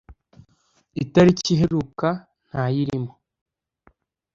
itariki 1.03 1.47
iheruka 1.55 2.07
ntayirimo. 2.49 3.11